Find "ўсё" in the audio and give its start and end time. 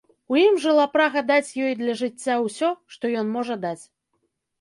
2.45-2.71